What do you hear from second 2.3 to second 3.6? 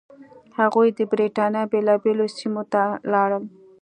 سیمو ته لاړل.